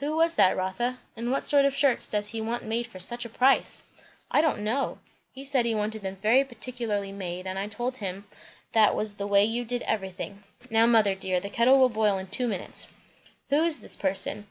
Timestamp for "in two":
12.18-12.48